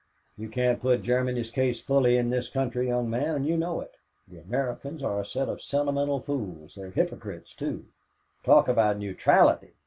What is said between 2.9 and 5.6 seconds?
man, and you know it. The Americans are a set